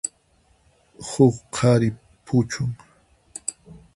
Huk 1.09 1.35
qhari 1.55 1.89
puchun. 2.25 2.69